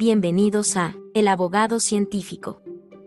[0.00, 2.62] Bienvenidos a El abogado científico,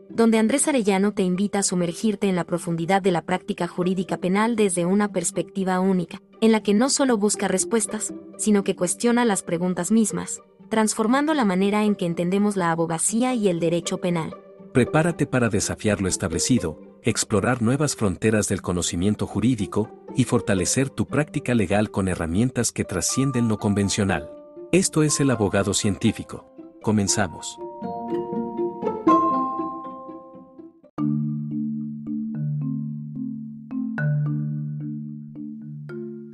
[0.10, 4.58] donde Andrés Arellano te invita a sumergirte en la profundidad de la práctica jurídica penal
[4.58, 9.42] desde una perspectiva única, en la que no solo busca respuestas, sino que cuestiona las
[9.42, 14.36] preguntas mismas, transformando la manera en que entendemos la abogacía y el derecho penal.
[14.74, 21.56] Prepárate para desafiar lo establecido, explorar nuevas fronteras del conocimiento jurídico y fortalecer tu práctica
[21.56, 24.30] legal con herramientas que trascienden lo convencional.
[24.74, 26.51] Esto es el abogado científico.
[26.82, 27.60] Comenzamos.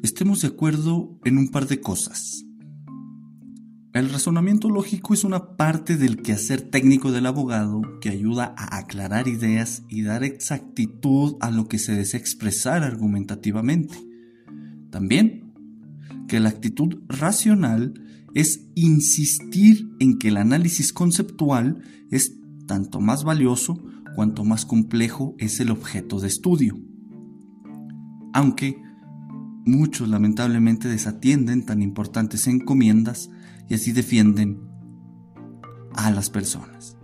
[0.03, 2.45] Estemos de acuerdo en un par de cosas.
[3.91, 9.27] El razonamiento lógico es una parte del quehacer técnico del abogado que ayuda a aclarar
[9.27, 13.97] ideas y dar exactitud a lo que se desea expresar argumentativamente.
[14.91, 15.53] También
[16.29, 17.93] que la actitud racional
[18.37, 22.33] es insistir en que el análisis conceptual es
[22.67, 23.83] tanto más valioso
[24.15, 26.77] cuanto más complejo es el objeto de estudio.
[28.33, 28.79] Aunque
[29.65, 33.31] muchos lamentablemente desatienden tan importantes encomiendas
[33.69, 34.59] y así defienden
[35.95, 36.95] a las personas.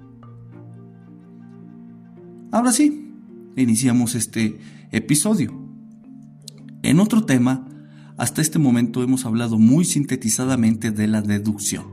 [2.52, 3.12] Ahora sí,
[3.58, 4.60] iniciamos este
[4.92, 5.52] episodio.
[6.84, 7.68] En otro tema,
[8.18, 11.86] hasta este momento hemos hablado muy sintetizadamente de la deducción.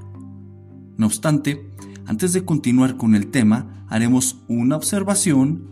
[0.96, 1.70] No obstante,
[2.06, 5.70] antes de continuar con el tema, haremos una observación,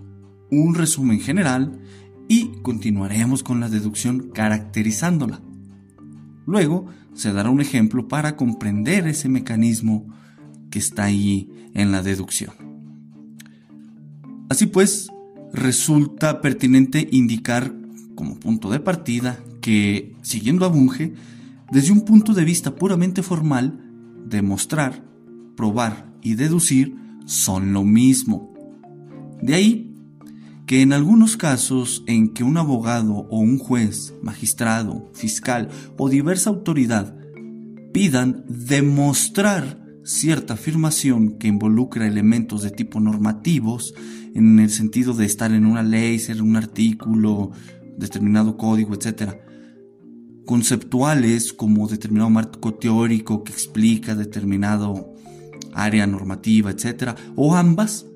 [0.50, 1.80] un resumen general
[2.28, 5.40] y continuaremos con la deducción caracterizándola.
[6.46, 10.06] Luego se dará un ejemplo para comprender ese mecanismo
[10.70, 12.52] que está ahí en la deducción.
[14.48, 15.10] Así pues,
[15.52, 17.74] resulta pertinente indicar
[18.14, 19.38] como punto de partida
[19.68, 21.12] que, siguiendo a Bunge,
[21.70, 23.78] desde un punto de vista puramente formal,
[24.24, 25.04] demostrar,
[25.58, 28.54] probar y deducir son lo mismo.
[29.42, 29.94] De ahí
[30.64, 36.48] que en algunos casos en que un abogado o un juez, magistrado, fiscal o diversa
[36.48, 37.14] autoridad
[37.92, 43.94] pidan demostrar cierta afirmación que involucra elementos de tipo normativos,
[44.34, 47.50] en el sentido de estar en una ley, ser un artículo,
[47.98, 49.47] determinado código, etc.,
[50.48, 55.14] conceptuales como determinado marco teórico que explica determinado
[55.74, 58.06] área normativa, etcétera, o ambas,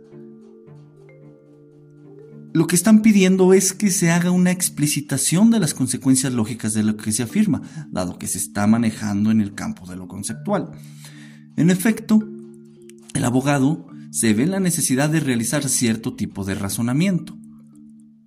[2.54, 6.82] lo que están pidiendo es que se haga una explicitación de las consecuencias lógicas de
[6.82, 7.60] lo que se afirma,
[7.91, 10.70] dado que se está manejando en el campo de lo conceptual.
[11.59, 12.26] En efecto,
[13.12, 17.37] el abogado se ve en la necesidad de realizar cierto tipo de razonamiento.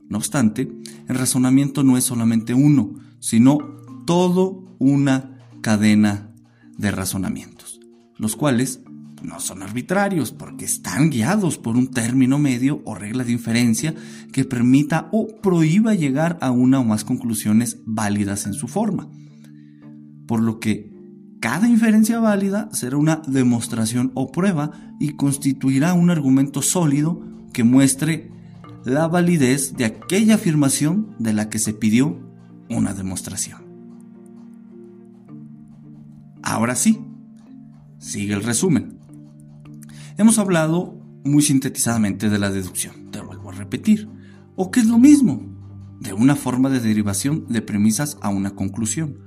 [0.07, 0.71] No obstante,
[1.07, 6.31] el razonamiento no es solamente uno, sino todo una cadena
[6.77, 7.79] de razonamientos,
[8.17, 8.81] los cuales
[9.23, 13.93] no son arbitrarios porque están guiados por un término medio o regla de inferencia
[14.31, 19.09] que permita o prohíba llegar a una o más conclusiones válidas en su forma.
[20.27, 20.93] Por lo que
[21.39, 27.21] cada inferencia válida será una demostración o prueba y constituirá un argumento sólido
[27.53, 28.31] que muestre
[28.83, 32.19] la validez de aquella afirmación de la que se pidió
[32.69, 33.64] una demostración.
[36.45, 37.01] Ahora sí,
[37.97, 38.99] sigue el resumen.
[40.17, 44.07] Hemos hablado muy sintetizadamente de la deducción, te vuelvo a repetir,
[44.55, 45.41] o que es lo mismo,
[45.99, 49.17] de una forma de derivación de premisas a una conclusión.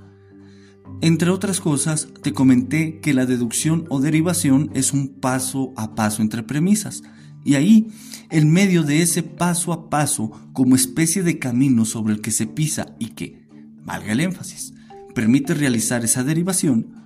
[1.01, 6.21] Entre otras cosas, te comenté que la deducción o derivación es un paso a paso
[6.21, 7.03] entre premisas,
[7.43, 7.87] y ahí,
[8.29, 12.47] en medio de ese paso a paso, como especie de camino sobre el que se
[12.47, 13.45] pisa y que,
[13.83, 14.73] valga el énfasis,
[15.13, 16.98] permite realizar esa derivación,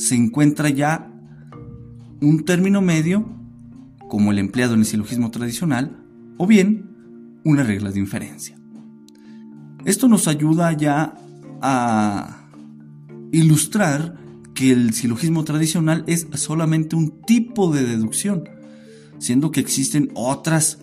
[0.00, 1.12] se encuentra ya
[2.22, 3.28] un término medio,
[4.08, 6.02] como el empleado en el silogismo tradicional,
[6.38, 8.58] o bien una regla de inferencia.
[9.84, 11.14] Esto nos ayuda ya
[11.60, 12.48] a
[13.30, 14.16] ilustrar
[14.54, 18.44] que el silogismo tradicional es solamente un tipo de deducción,
[19.18, 20.78] siendo que existen otras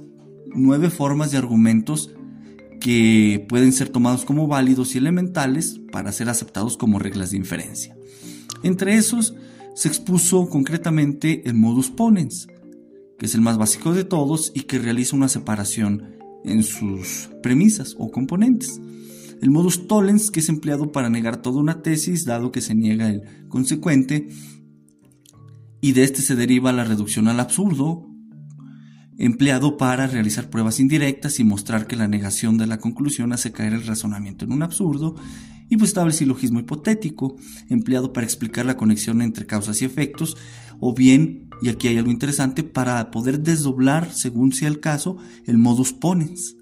[0.53, 2.11] nueve formas de argumentos
[2.79, 7.96] que pueden ser tomados como válidos y elementales para ser aceptados como reglas de inferencia.
[8.63, 9.35] Entre esos
[9.75, 12.47] se expuso concretamente el modus ponens,
[13.19, 17.95] que es el más básico de todos y que realiza una separación en sus premisas
[17.97, 18.79] o componentes.
[19.41, 23.09] El modus tollens, que es empleado para negar toda una tesis, dado que se niega
[23.09, 24.29] el consecuente,
[25.79, 28.07] y de este se deriva la reducción al absurdo,
[29.19, 33.73] empleado para realizar pruebas indirectas y mostrar que la negación de la conclusión hace caer
[33.73, 35.15] el razonamiento en un absurdo,
[35.69, 37.35] Y pues estaba el silogismo hipotético,
[37.69, 40.37] empleado para explicar la conexión entre causas y efectos,
[40.79, 45.57] o bien, y aquí hay algo interesante, para poder desdoblar, según sea el caso, el
[45.57, 46.55] modus ponens.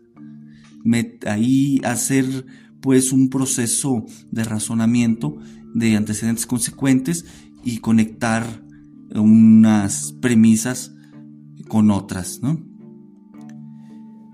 [1.25, 2.45] ahí hacer
[2.81, 5.37] pues un proceso de razonamiento
[5.73, 7.25] de antecedentes consecuentes
[7.63, 8.63] y conectar
[9.13, 10.93] unas premisas
[11.67, 12.63] con otras, ¿no?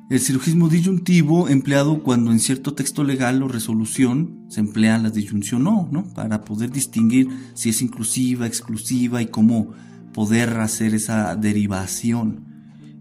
[0.10, 5.64] El silogismo disyuntivo empleado cuando en cierto texto legal o resolución se emplea la disyunción
[5.64, 6.04] no, ¿no?
[6.14, 9.70] Para poder distinguir si es inclusiva, exclusiva y cómo
[10.14, 12.44] poder hacer esa derivación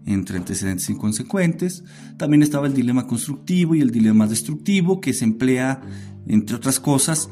[0.05, 1.83] entre antecedentes inconsecuentes.
[2.15, 5.81] También estaba el dilema constructivo y el dilema destructivo que se emplea,
[6.25, 7.29] entre otras cosas,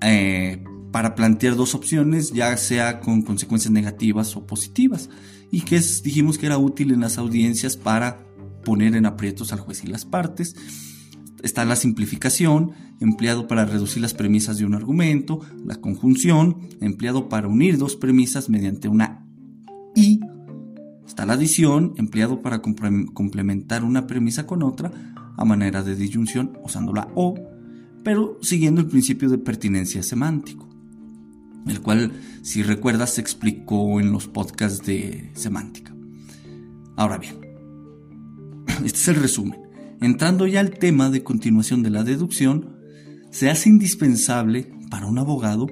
[0.00, 5.10] eh, para plantear dos opciones, ya sea con consecuencias negativas o positivas,
[5.52, 8.26] y que dijimos que era útil en las audiencias para
[8.64, 10.56] poner en aprietos al juez y las partes.
[11.42, 17.48] Está la simplificación, empleado para reducir las premisas de un argumento, la conjunción, empleado para
[17.48, 19.26] unir dos premisas mediante una
[19.94, 20.20] y.
[21.06, 24.90] Está la adición, empleado para complementar una premisa con otra
[25.36, 27.34] a manera de disyunción usando la o,
[28.02, 30.68] pero siguiendo el principio de pertinencia semántico,
[31.66, 32.12] el cual,
[32.42, 35.94] si recuerdas, se explicó en los podcasts de semántica.
[36.96, 37.36] Ahora bien,
[38.84, 39.65] este es el resumen.
[40.00, 42.76] Entrando ya al tema de continuación de la deducción,
[43.30, 45.66] se hace indispensable para un abogado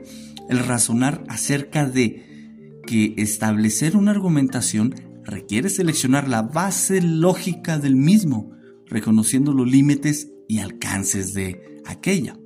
[0.49, 4.95] el razonar acerca de que establecer una argumentación
[5.25, 8.53] requiere seleccionar la base lógica del mismo,
[8.87, 12.39] reconociendo los límites y alcances de aquella.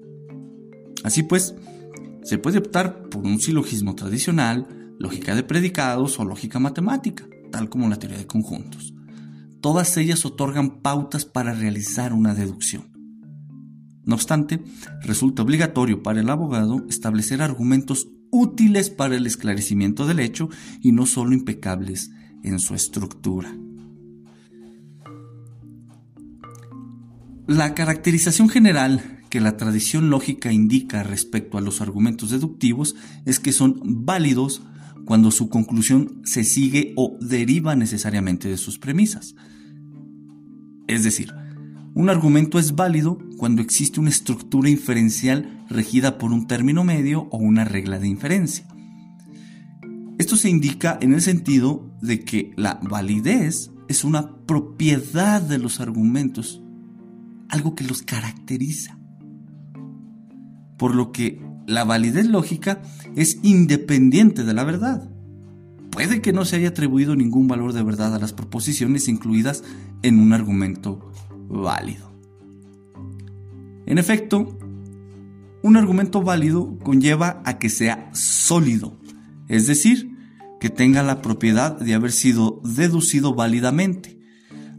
[1.04, 1.54] Así pues,
[2.22, 7.88] se puede optar por un silogismo tradicional, lógica de predicados o lógica matemática, tal como
[7.88, 8.94] la teoría de conjuntos.
[9.60, 12.93] Todas ellas otorgan pautas para realizar una deducción.
[14.05, 14.62] No obstante,
[15.02, 20.49] resulta obligatorio para el abogado establecer argumentos útiles para el esclarecimiento del hecho
[20.81, 22.10] y no solo impecables
[22.43, 23.55] en su estructura.
[27.46, 32.94] La caracterización general que la tradición lógica indica respecto a los argumentos deductivos
[33.26, 34.62] es que son válidos
[35.08, 39.34] cuando su conclusión se sigue o deriva necesariamente de sus premisas.
[40.87, 41.32] Es decir,
[41.94, 47.38] un argumento es válido cuando existe una estructura inferencial regida por un término medio o
[47.38, 48.69] una regla de inferencia.
[50.19, 55.81] Esto se indica en el sentido de que la validez es una propiedad de los
[55.81, 56.61] argumentos,
[57.49, 58.99] algo que los caracteriza.
[60.76, 62.81] Por lo que la validez lógica
[63.15, 65.11] es independiente de la verdad.
[65.91, 69.62] Puede que no se haya atribuido ningún valor de verdad a las proposiciones incluidas
[70.03, 71.12] en un argumento
[71.49, 72.11] válido.
[73.85, 74.59] En efecto,
[75.62, 78.99] un argumento válido conlleva a que sea sólido,
[79.49, 80.11] es decir,
[80.61, 84.19] que tenga la propiedad de haber sido deducido válidamente,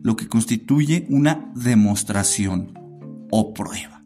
[0.01, 2.73] lo que constituye una demostración
[3.29, 3.98] o prueba.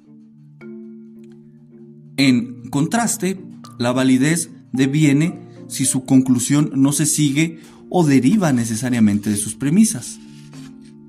[2.17, 3.43] En contraste,
[3.79, 10.19] la validez deviene si su conclusión no se sigue o deriva necesariamente de sus premisas.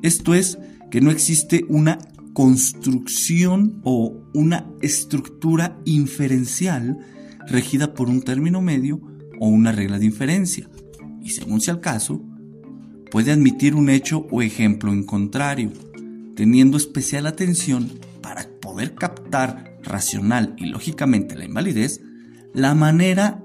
[0.03, 0.59] Esto es,
[0.91, 1.99] que no existe una
[2.35, 6.99] construcción o una estructura inferencial
[7.49, 9.01] regida por un término medio
[9.41, 10.69] o una regla de inferencia,
[11.21, 12.23] y según sea el caso,
[13.11, 15.73] puede admitir un hecho o ejemplo en contrario,
[16.37, 22.01] teniendo especial atención para poder captar racional y lógicamente la invalidez,
[22.53, 23.45] la manera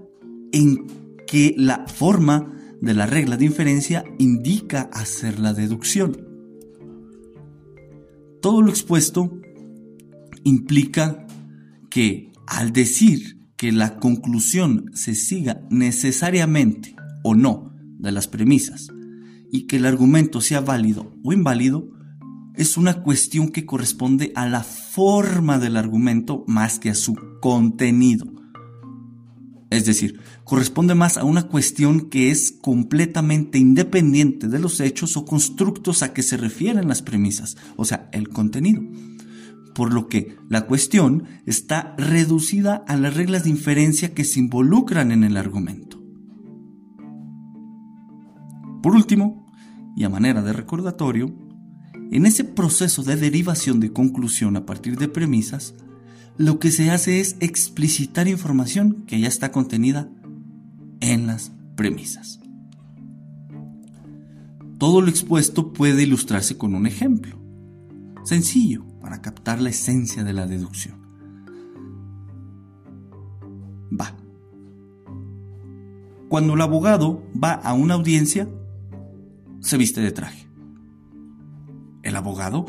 [0.51, 0.87] en
[1.27, 6.17] que la forma de la regla de inferencia indica hacer la deducción.
[8.41, 9.39] Todo lo expuesto
[10.43, 11.27] implica
[11.89, 18.87] que al decir que la conclusión se siga necesariamente o no de las premisas
[19.51, 21.89] y que el argumento sea válido o inválido,
[22.55, 28.25] es una cuestión que corresponde a la forma del argumento más que a su contenido.
[29.69, 35.25] Es decir, corresponde más a una cuestión que es completamente independiente de los hechos o
[35.25, 38.81] constructos a que se refieren las premisas, o sea, el contenido.
[39.75, 45.11] Por lo que la cuestión está reducida a las reglas de inferencia que se involucran
[45.11, 46.01] en el argumento.
[48.81, 49.45] Por último,
[49.95, 51.48] y a manera de recordatorio,
[52.11, 55.75] en ese proceso de derivación de conclusión a partir de premisas,
[56.37, 60.09] lo que se hace es explicitar información que ya está contenida
[61.01, 62.39] en las premisas.
[64.79, 67.37] Todo lo expuesto puede ilustrarse con un ejemplo,
[68.23, 70.97] sencillo, para captar la esencia de la deducción.
[73.91, 74.15] Va.
[76.27, 78.47] Cuando el abogado va a una audiencia,
[79.59, 80.48] se viste de traje.
[82.19, 82.65] Abogado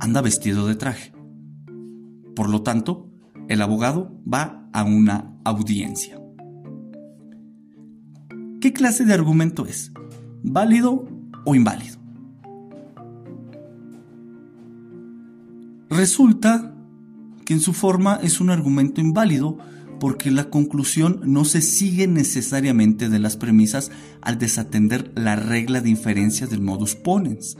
[0.00, 1.14] anda vestido de traje.
[2.36, 3.08] Por lo tanto,
[3.48, 6.20] el abogado va a una audiencia.
[8.60, 9.92] ¿Qué clase de argumento es?
[10.42, 11.08] ¿Válido
[11.46, 11.96] o inválido?
[15.88, 16.74] Resulta
[17.46, 19.56] que en su forma es un argumento inválido
[20.00, 25.88] porque la conclusión no se sigue necesariamente de las premisas al desatender la regla de
[25.88, 27.56] inferencia del modus ponens.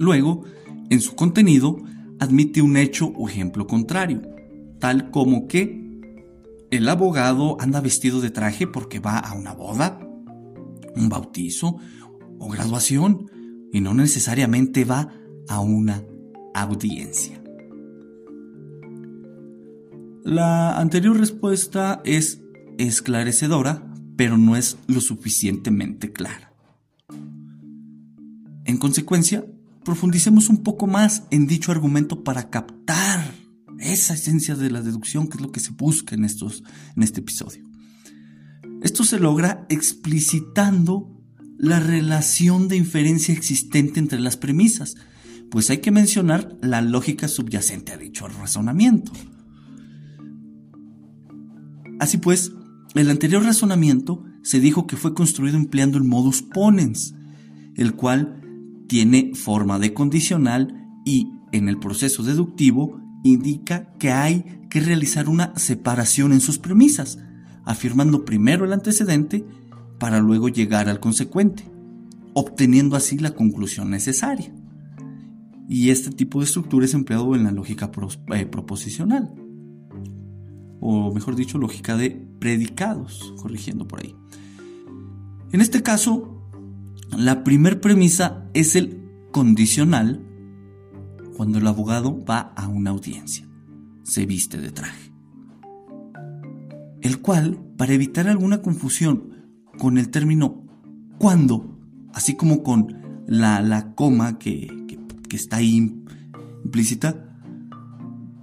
[0.00, 0.44] Luego,
[0.88, 1.76] en su contenido,
[2.18, 4.22] admite un hecho o ejemplo contrario,
[4.78, 5.78] tal como que
[6.70, 10.00] el abogado anda vestido de traje porque va a una boda,
[10.96, 11.76] un bautizo
[12.38, 13.30] o graduación
[13.74, 15.12] y no necesariamente va
[15.48, 16.02] a una
[16.54, 17.38] audiencia.
[20.24, 22.40] La anterior respuesta es
[22.78, 26.54] esclarecedora, pero no es lo suficientemente clara.
[28.64, 29.44] En consecuencia,
[29.84, 33.34] profundicemos un poco más en dicho argumento para captar
[33.78, 36.62] esa esencia de la deducción que es lo que se busca en, estos,
[36.96, 37.64] en este episodio.
[38.82, 41.20] Esto se logra explicitando
[41.58, 44.94] la relación de inferencia existente entre las premisas,
[45.50, 49.12] pues hay que mencionar la lógica subyacente a dicho razonamiento.
[51.98, 52.52] Así pues,
[52.94, 57.14] el anterior razonamiento se dijo que fue construido empleando el modus ponens,
[57.76, 58.39] el cual
[58.90, 65.56] tiene forma de condicional y en el proceso deductivo indica que hay que realizar una
[65.56, 67.20] separación en sus premisas,
[67.64, 69.44] afirmando primero el antecedente
[70.00, 71.70] para luego llegar al consecuente,
[72.34, 74.52] obteniendo así la conclusión necesaria.
[75.68, 77.92] Y este tipo de estructura es empleado en la lógica
[78.34, 79.32] eh, proposicional,
[80.80, 84.16] o mejor dicho, lógica de predicados, corrigiendo por ahí.
[85.52, 86.39] En este caso,
[87.16, 89.02] la primer premisa es el
[89.32, 90.26] condicional
[91.36, 93.48] cuando el abogado va a una audiencia.
[94.02, 95.12] Se viste de traje.
[97.00, 99.30] El cual, para evitar alguna confusión
[99.78, 100.64] con el término
[101.18, 101.78] cuando,
[102.12, 104.68] así como con la, coma que,
[105.28, 105.76] que está ahí
[106.64, 107.30] implícita,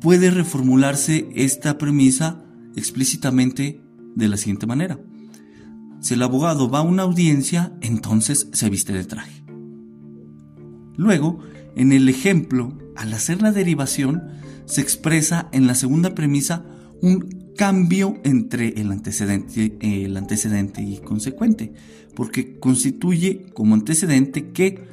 [0.02, 2.44] puede reformularse esta premisa
[2.76, 3.82] explícitamente
[4.16, 5.00] de la siguiente manera.
[6.00, 9.44] Si el abogado va a una audiencia, entonces se viste de traje.
[10.96, 11.40] Luego,
[11.76, 14.24] en el ejemplo, al hacer la derivación,
[14.66, 16.66] se expresa en la segunda premisa
[17.02, 21.74] un cambio entre el antecedente, el antecedente y consecuente,
[22.16, 24.86] porque constituye como antecedente que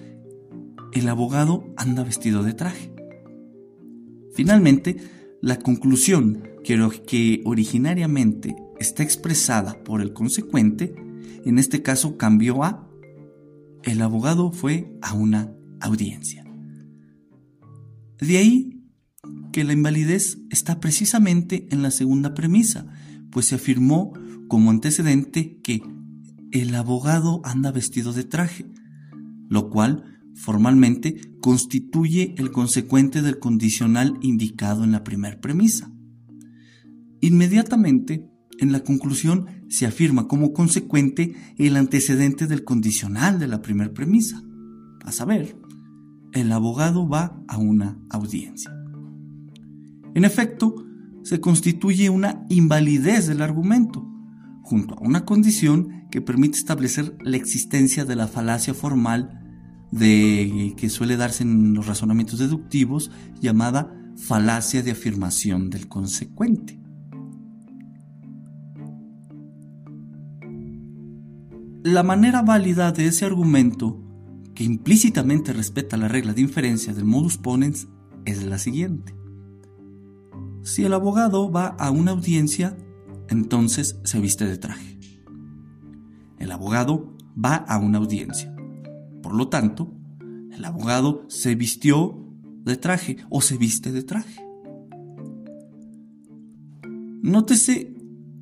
[0.92, 2.92] el abogado anda vestido de traje.
[4.34, 4.96] Finalmente,
[5.40, 10.94] la conclusión que originariamente está expresada por el consecuente,
[11.44, 12.88] en este caso cambió a
[13.82, 16.44] el abogado fue a una audiencia.
[18.18, 18.82] De ahí
[19.52, 22.86] que la invalidez está precisamente en la segunda premisa,
[23.30, 24.12] pues se afirmó
[24.48, 25.82] como antecedente que
[26.50, 28.66] el abogado anda vestido de traje,
[29.48, 35.92] lo cual formalmente constituye el consecuente del condicional indicado en la primera premisa.
[37.20, 43.92] Inmediatamente, en la conclusión se afirma como consecuente el antecedente del condicional de la primera
[43.92, 44.42] premisa,
[45.04, 45.56] a saber,
[46.32, 48.72] el abogado va a una audiencia.
[50.14, 50.86] En efecto,
[51.22, 54.06] se constituye una invalidez del argumento,
[54.62, 59.40] junto a una condición que permite establecer la existencia de la falacia formal
[59.90, 66.83] de, que suele darse en los razonamientos deductivos, llamada falacia de afirmación del consecuente.
[71.84, 74.00] La manera válida de ese argumento,
[74.54, 77.88] que implícitamente respeta la regla de inferencia del modus ponens,
[78.24, 79.14] es la siguiente.
[80.62, 82.74] Si el abogado va a una audiencia,
[83.28, 84.98] entonces se viste de traje.
[86.38, 88.56] El abogado va a una audiencia.
[89.22, 89.92] Por lo tanto,
[90.52, 92.18] el abogado se vistió
[92.64, 94.42] de traje o se viste de traje.
[97.20, 97.94] Nótese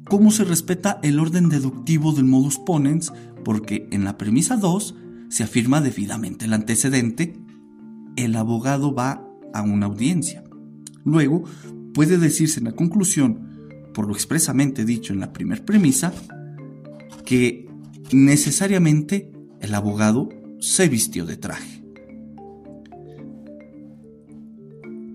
[0.09, 3.13] cómo se respeta el orden deductivo del modus ponens
[3.45, 4.95] porque en la premisa 2
[5.29, 7.35] se afirma debidamente el antecedente,
[8.17, 10.45] el abogado va a una audiencia.
[11.05, 11.45] Luego,
[11.95, 13.49] puede decirse en la conclusión,
[13.95, 16.13] por lo expresamente dicho en la primera premisa,
[17.25, 17.69] que
[18.13, 20.29] necesariamente el abogado
[20.61, 21.83] se vistió de traje.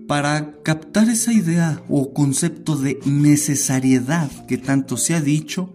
[0.06, 5.74] Para captar esa idea o concepto de necesariedad que tanto se ha dicho,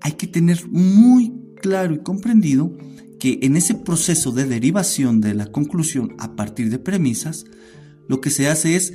[0.00, 2.76] hay que tener muy claro y comprendido
[3.18, 7.44] que en ese proceso de derivación de la conclusión a partir de premisas,
[8.08, 8.94] lo que se hace es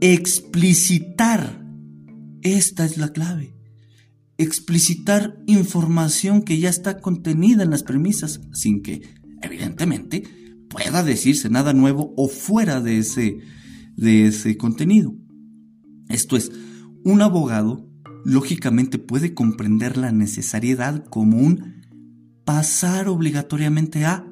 [0.00, 1.64] explicitar.
[2.42, 3.54] Esta es la clave.
[4.38, 9.02] Explicitar información que ya está contenida en las premisas, sin que,
[9.42, 10.22] evidentemente,
[10.68, 13.38] pueda decirse nada nuevo o fuera de ese,
[13.96, 15.14] de ese contenido.
[16.08, 16.52] Esto es,
[17.04, 17.88] un abogado
[18.24, 21.75] lógicamente puede comprender la necesariedad como un
[22.46, 24.24] pasar obligatoriamente a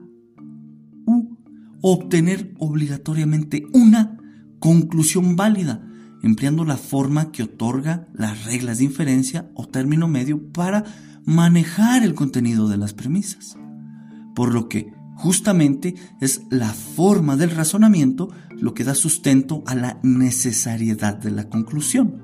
[1.05, 1.37] u
[1.83, 4.17] obtener obligatoriamente una
[4.61, 5.87] conclusión válida,
[6.23, 10.85] empleando la forma que otorga las reglas de inferencia o término medio para
[11.27, 13.59] manejar el contenido de las premisas.
[14.35, 19.99] Por lo que justamente es la forma del razonamiento lo que da sustento a la
[20.05, 22.23] necesariedad de la conclusión.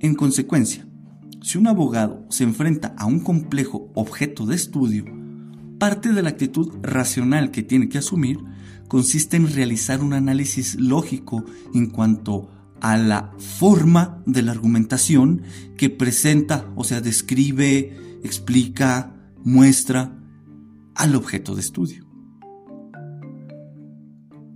[0.00, 0.87] En consecuencia,
[1.40, 5.04] si un abogado se enfrenta a un complejo objeto de estudio,
[5.78, 8.38] parte de la actitud racional que tiene que asumir
[8.88, 15.42] consiste en realizar un análisis lógico en cuanto a la forma de la argumentación
[15.76, 19.14] que presenta, o sea, describe, explica,
[19.44, 20.18] muestra
[20.94, 22.06] al objeto de estudio.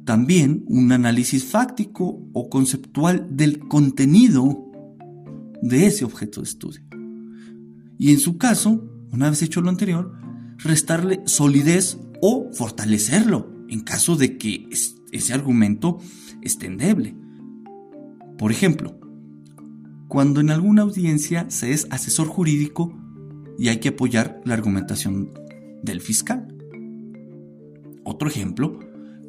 [0.05, 4.72] También un análisis fáctico o conceptual del contenido
[5.63, 6.83] de ese objeto de estudio.
[7.99, 10.13] Y en su caso, una vez hecho lo anterior,
[10.59, 14.69] restarle solidez o fortalecerlo en caso de que
[15.13, 15.99] ese argumento
[16.43, 17.17] esté endeble.
[18.37, 18.99] Por ejemplo,
[20.09, 22.93] cuando en alguna audiencia se es asesor jurídico
[23.59, 25.31] y hay que apoyar la argumentación
[25.83, 26.49] del fiscal.
[28.05, 28.79] Otro ejemplo,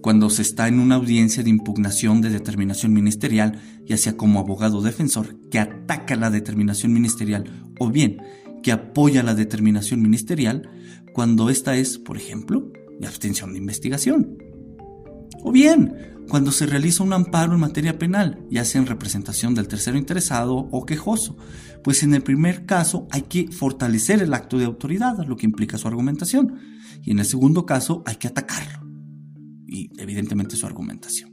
[0.03, 4.81] cuando se está en una audiencia de impugnación de determinación ministerial, ya sea como abogado
[4.81, 7.45] defensor que ataca la determinación ministerial
[7.79, 8.21] o bien
[8.61, 10.69] que apoya la determinación ministerial,
[11.13, 14.37] cuando esta es, por ejemplo, de abstención de investigación.
[15.41, 15.95] O bien,
[16.27, 20.55] cuando se realiza un amparo en materia penal, ya sea en representación del tercero interesado
[20.55, 21.37] o quejoso,
[21.81, 25.77] pues en el primer caso hay que fortalecer el acto de autoridad, lo que implica
[25.77, 26.59] su argumentación,
[27.01, 28.82] y en el segundo caso hay que atacarlo
[29.67, 31.31] y evidentemente su argumentación.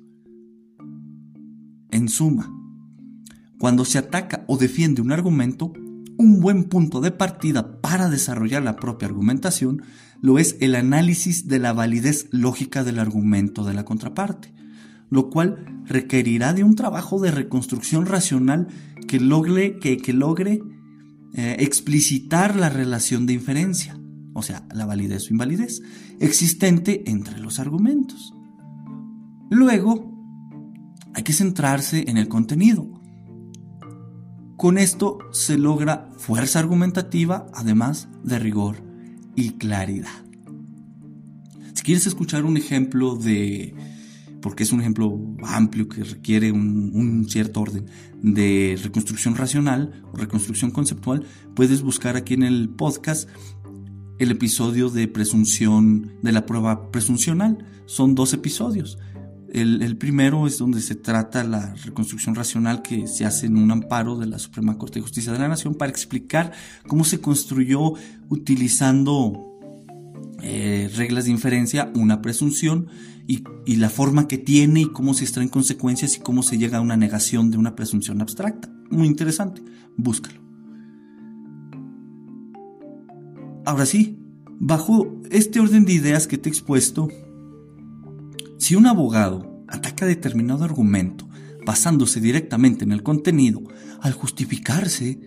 [1.91, 2.51] En suma,
[3.59, 5.73] cuando se ataca o defiende un argumento,
[6.17, 9.83] un buen punto de partida para desarrollar la propia argumentación
[10.21, 14.53] lo es el análisis de la validez lógica del argumento de la contraparte,
[15.09, 18.69] lo cual requerirá de un trabajo de reconstrucción racional
[19.09, 20.63] que logre, que, logre
[21.35, 23.99] eh, explicitar la relación de inferencia,
[24.35, 25.83] o sea, la validez o invalidez,
[26.21, 28.35] existente entre los argumentos.
[29.51, 30.11] Luego,
[31.15, 32.89] hay que centrarse en el contenido.
[34.57, 38.77] Con esto se logra fuerza argumentativa, además de rigor
[39.35, 40.25] y claridad.
[41.75, 43.75] Si quieres escuchar un ejemplo de,
[44.43, 47.87] porque es un ejemplo amplio que requiere un, cierto orden
[48.23, 53.29] de reconstrucción racional o reconstrucción conceptual, puedes buscar aquí en el podcast
[54.21, 57.65] el episodio de presunción de la prueba presuncional.
[57.87, 58.99] Son dos episodios.
[59.51, 64.17] El, primero es donde se trata la reconstrucción racional que se hace en un amparo
[64.17, 66.53] de la Suprema Corte de Justicia de la Nación para explicar
[66.87, 67.95] cómo se construyó
[68.29, 69.59] utilizando
[70.43, 72.89] eh, reglas de inferencia una presunción
[73.27, 76.79] y, y, la forma que tiene y cómo se extraen consecuencias y cómo se llega
[76.79, 78.71] a una negación de una presunción abstracta.
[78.91, 79.63] Muy interesante,
[79.97, 80.50] búscalo.
[83.71, 84.19] Ahora sí,
[84.59, 87.07] bajo este orden de ideas que te he expuesto,
[88.59, 91.29] si un abogado ataca determinado argumento
[91.65, 93.63] basándose directamente en el contenido,
[94.01, 95.21] al justificarse,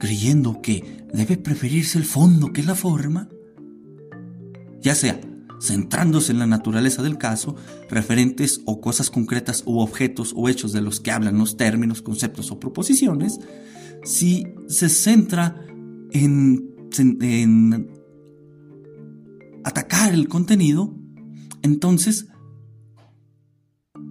[0.00, 3.28] creyendo que debe preferirse el fondo que la forma,
[4.80, 5.20] ya sea
[5.60, 7.54] centrándose en la naturaleza del caso,
[7.88, 12.50] referentes o cosas concretas u objetos o hechos de los que hablan los términos, conceptos
[12.50, 13.38] o proposiciones,
[14.02, 15.64] si se centra
[16.10, 17.88] en en
[19.64, 20.94] atacar el contenido,
[21.62, 22.28] entonces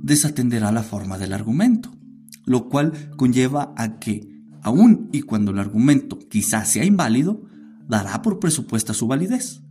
[0.02, 1.92] desatenderá la forma del argumento,
[2.46, 4.28] lo cual conlleva a que,
[4.62, 7.44] aun y cuando el argumento quizás sea inválido,
[7.88, 9.62] dará por presupuesta su validez.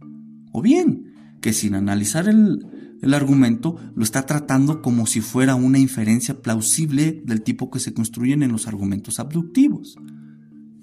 [0.53, 2.67] O bien, que sin analizar el,
[3.03, 7.93] el argumento lo está tratando como si fuera una inferencia plausible del tipo que se
[7.93, 9.97] construyen en los argumentos abductivos.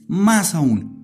[0.08, 0.99] Más aún,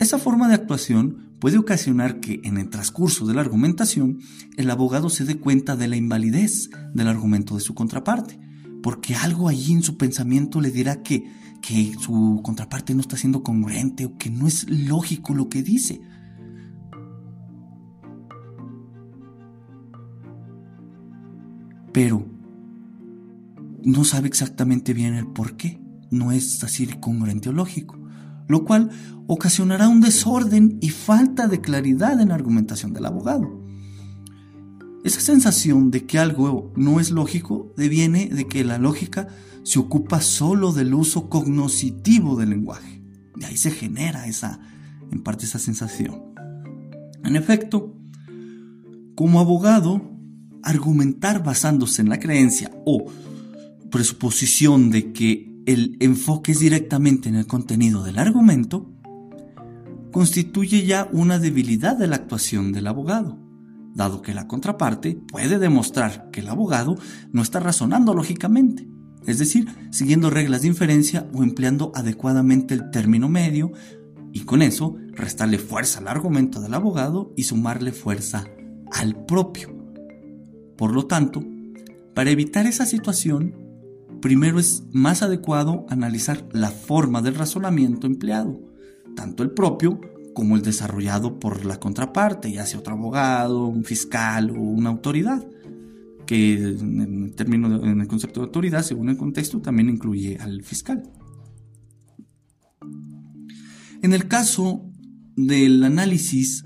[0.00, 4.18] esa forma de actuación puede ocasionar que en el transcurso de la argumentación
[4.56, 8.40] el abogado se dé cuenta de la invalidez del argumento de su contraparte,
[8.82, 11.24] porque algo allí en su pensamiento le dirá que
[11.60, 16.00] que su contraparte no está siendo congruente o que no es lógico lo que dice.
[21.92, 22.26] Pero
[23.84, 25.80] no sabe exactamente bien el por qué.
[26.10, 27.99] No es así congruente o lógico.
[28.50, 28.90] Lo cual
[29.28, 33.48] ocasionará un desorden y falta de claridad en la argumentación del abogado.
[35.04, 39.28] Esa sensación de que algo no es lógico deviene de que la lógica
[39.62, 43.00] se ocupa solo del uso cognoscitivo del lenguaje.
[43.36, 44.58] De ahí se genera esa,
[45.12, 46.34] en parte esa sensación.
[47.22, 47.94] En efecto,
[49.14, 50.10] como abogado,
[50.64, 53.04] argumentar basándose en la creencia o
[53.92, 58.90] presuposición de que el enfoque es directamente en el contenido del argumento,
[60.10, 63.38] constituye ya una debilidad de la actuación del abogado,
[63.94, 66.96] dado que la contraparte puede demostrar que el abogado
[67.32, 68.88] no está razonando lógicamente,
[69.26, 73.70] es decir, siguiendo reglas de inferencia o empleando adecuadamente el término medio,
[74.32, 78.44] y con eso restarle fuerza al argumento del abogado y sumarle fuerza
[78.90, 79.76] al propio.
[80.76, 81.44] Por lo tanto,
[82.14, 83.69] para evitar esa situación,
[84.20, 88.60] primero es más adecuado analizar la forma del razonamiento empleado,
[89.16, 90.00] tanto el propio
[90.34, 95.46] como el desarrollado por la contraparte, ya sea otro abogado, un fiscal o una autoridad,
[96.26, 100.62] que en el, término, en el concepto de autoridad, según el contexto, también incluye al
[100.62, 101.02] fiscal.
[104.02, 104.90] En el caso
[105.36, 106.64] del análisis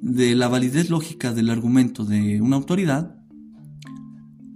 [0.00, 3.19] de la validez lógica del argumento de una autoridad,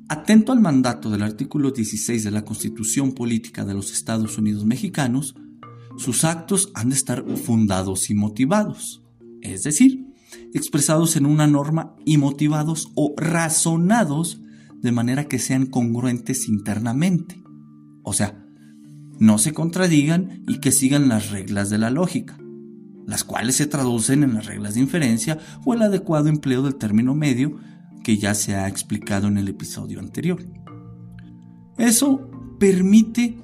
[0.09, 5.35] Atento al mandato del artículo 16 de la Constitución Política de los Estados Unidos Mexicanos,
[5.97, 9.03] sus actos han de estar fundados y motivados,
[9.40, 10.05] es decir,
[10.53, 14.43] expresados en una norma y motivados o razonados
[14.75, 17.43] de manera que sean congruentes internamente.
[18.03, 18.45] O sea,
[19.19, 22.37] no se contradigan y que sigan las reglas de la lógica,
[23.07, 27.14] las cuales se traducen en las reglas de inferencia o el adecuado empleo del término
[27.14, 27.57] medio
[28.05, 30.45] que ya se ha explicado en el episodio anterior.
[31.77, 33.37] Eso permite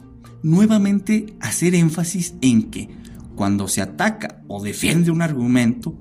[0.44, 2.88] nuevamente hacer énfasis en que
[3.34, 5.98] cuando se ataca o defiende un argumento,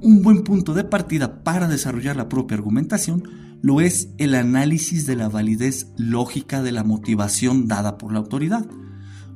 [0.00, 3.24] un buen punto de partida para desarrollar la propia argumentación
[3.62, 8.64] lo es el análisis de la validez lógica de la motivación dada por la autoridad,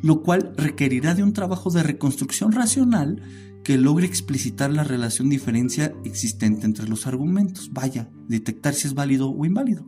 [0.03, 3.21] lo cual requerirá de un trabajo de reconstrucción racional
[3.65, 9.31] que logre explicitar la relación diferencia existente entre los argumentos, vaya, detectar si es válido
[9.31, 9.87] o inválido.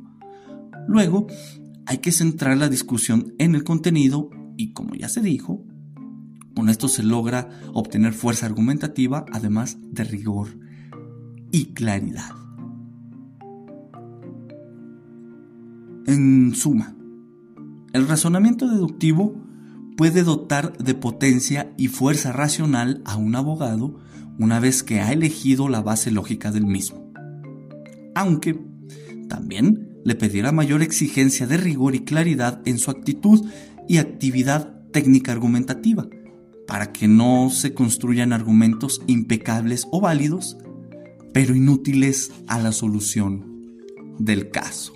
[0.88, 1.26] Luego,
[1.84, 5.64] hay que centrar la discusión en el contenido y, como ya se dijo,
[6.54, 10.58] con esto se logra obtener fuerza argumentativa, además de rigor
[11.52, 12.30] y claridad.
[16.06, 16.96] En suma,
[17.92, 19.45] el razonamiento deductivo
[19.96, 23.98] puede dotar de potencia y fuerza racional a un abogado
[24.38, 27.12] una vez que ha elegido la base lógica del mismo.
[28.14, 28.60] Aunque
[29.28, 33.44] también le pedirá mayor exigencia de rigor y claridad en su actitud
[33.88, 36.06] y actividad técnica argumentativa,
[36.66, 40.58] para que no se construyan argumentos impecables o válidos,
[41.32, 43.74] pero inútiles a la solución
[44.18, 44.95] del caso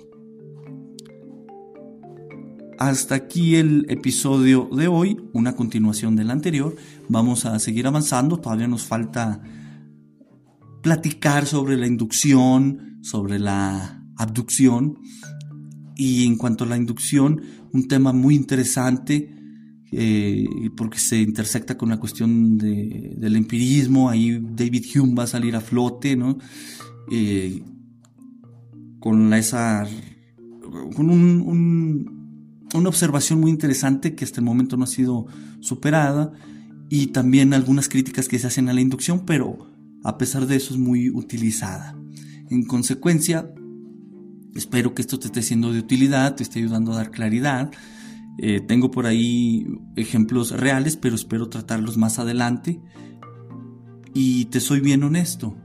[2.81, 6.75] hasta aquí el episodio de hoy, una continuación del anterior.
[7.09, 9.39] Vamos a seguir avanzando, todavía nos falta
[10.81, 14.97] platicar sobre la inducción, sobre la abducción.
[15.95, 19.31] Y en cuanto a la inducción, un tema muy interesante
[19.91, 24.09] eh, porque se intersecta con la cuestión del empirismo.
[24.09, 26.39] Ahí David Hume va a salir a flote, ¿no?
[27.11, 27.61] Eh,
[28.99, 29.87] con esa.
[30.95, 32.20] con un
[32.77, 35.27] una observación muy interesante que hasta el momento no ha sido
[35.59, 36.31] superada
[36.89, 39.71] y también algunas críticas que se hacen a la inducción, pero
[40.03, 41.95] a pesar de eso es muy utilizada.
[42.49, 43.53] En consecuencia,
[44.55, 47.71] espero que esto te esté siendo de utilidad, te esté ayudando a dar claridad.
[48.37, 52.81] Eh, tengo por ahí ejemplos reales, pero espero tratarlos más adelante.
[54.13, 55.55] Y te soy bien honesto.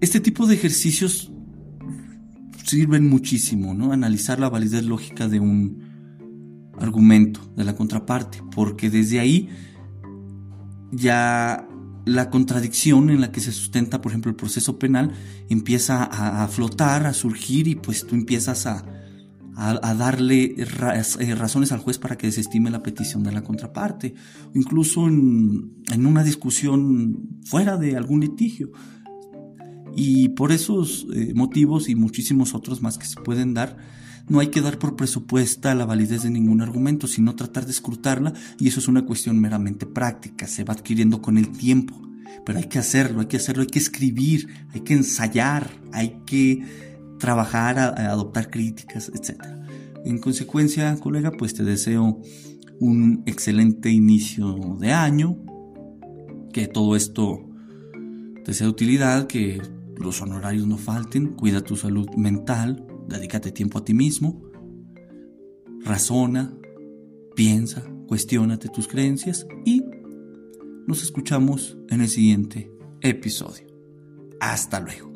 [0.00, 1.32] Este tipo de ejercicios
[2.64, 3.92] sirven muchísimo, ¿no?
[3.92, 5.90] Analizar la validez lógica de un
[6.78, 9.48] argumento, de la contraparte, porque desde ahí
[10.92, 11.66] ya
[12.06, 15.12] la contradicción en la que se sustenta, por ejemplo, el proceso penal
[15.48, 18.84] empieza a, flotar, a surgir y pues tú empiezas a,
[19.94, 24.14] darle eh, razones al juez para que desestime la petición de la contraparte,
[24.54, 28.70] incluso en una discusión fuera de algún litigio.
[29.96, 33.76] Y por esos eh, motivos y muchísimos otros más que se pueden dar,
[34.28, 38.32] no hay que dar por presupuesta la validez de ningún argumento, sino tratar de escrutarla
[38.58, 42.00] y eso es una cuestión meramente práctica, se va adquiriendo con el tiempo.
[42.46, 46.62] Pero hay que hacerlo, hay que hacerlo, hay que escribir, hay que ensayar, hay que
[47.18, 49.42] trabajar, a, adoptar críticas, etc.
[50.04, 52.20] En consecuencia, colega, pues te deseo
[52.78, 55.36] un excelente inicio de año,
[56.52, 57.48] que todo esto
[58.44, 59.60] te sea de utilidad, que
[60.00, 64.42] los honorarios no falten, cuida tu salud mental, dedícate tiempo a ti mismo,
[65.84, 66.54] razona,
[67.36, 69.82] piensa, cuestiónate tus creencias y
[70.86, 73.66] nos escuchamos en el siguiente episodio.
[74.40, 75.10] Hasta luego.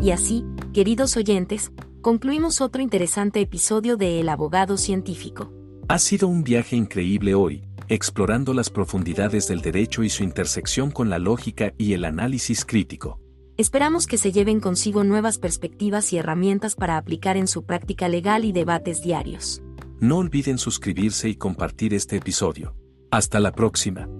[0.00, 0.44] Y así,
[0.74, 1.72] queridos oyentes,
[2.04, 5.50] concluimos otro interesante episodio de El abogado científico.
[5.88, 11.08] Ha sido un viaje increíble hoy, explorando las profundidades del derecho y su intersección con
[11.08, 13.22] la lógica y el análisis crítico.
[13.56, 18.44] Esperamos que se lleven consigo nuevas perspectivas y herramientas para aplicar en su práctica legal
[18.44, 19.62] y debates diarios.
[19.98, 22.76] No olviden suscribirse y compartir este episodio.
[23.10, 24.10] Hasta la próxima.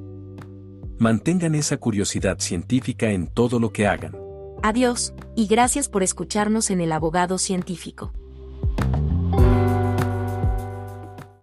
[0.98, 4.23] Mantengan esa curiosidad científica en todo lo que hagan.
[4.66, 8.14] Adiós, y gracias por escucharnos en El Abogado Científico.